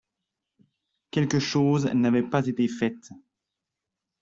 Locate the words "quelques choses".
1.11-1.85